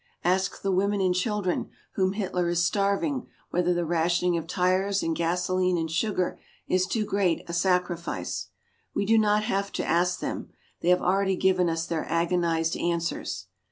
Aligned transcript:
Ask 0.23 0.63
the 0.63 0.71
women 0.71 0.99
and 0.99 1.13
children 1.13 1.69
whom 1.93 2.13
Hitler 2.13 2.49
is 2.49 2.65
starving 2.65 3.27
whether 3.51 3.71
the 3.71 3.85
rationing 3.85 4.35
of 4.35 4.47
tires 4.47 5.03
and 5.03 5.15
gasoline 5.15 5.77
and 5.77 5.91
sugar 5.91 6.39
is 6.67 6.87
too 6.87 7.05
great 7.05 7.47
a 7.47 7.53
"sacrifice." 7.53 8.47
We 8.95 9.05
do 9.05 9.19
not 9.19 9.43
have 9.43 9.71
to 9.73 9.85
ask 9.85 10.19
them. 10.19 10.49
They 10.81 10.89
have 10.89 11.03
already 11.03 11.35
given 11.35 11.69
us 11.69 11.85
their 11.85 12.09
agonized 12.11 12.75
answers. 12.77 13.45